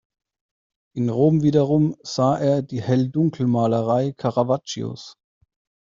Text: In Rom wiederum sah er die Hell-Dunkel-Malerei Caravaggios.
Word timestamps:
In 0.95 1.11
Rom 1.11 1.43
wiederum 1.43 1.95
sah 2.01 2.35
er 2.39 2.63
die 2.63 2.81
Hell-Dunkel-Malerei 2.81 4.13
Caravaggios. 4.13 5.15